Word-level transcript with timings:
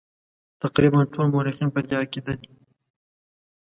تقریبا 0.61 0.99
ټول 1.13 1.25
مورخین 1.33 1.69
په 1.73 1.79
دې 1.87 1.95
عقیده 2.01 2.33
دي. 2.39 2.49